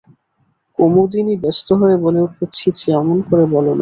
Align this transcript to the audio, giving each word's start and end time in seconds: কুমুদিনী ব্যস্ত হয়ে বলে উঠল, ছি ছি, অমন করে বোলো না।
কুমুদিনী 0.79 1.33
ব্যস্ত 1.43 1.67
হয়ে 1.73 1.97
বলে 1.97 2.19
উঠল, 2.21 2.39
ছি 2.53 2.67
ছি, 2.71 2.87
অমন 2.93 3.17
করে 3.29 3.45
বোলো 3.45 3.65
না। 3.65 3.69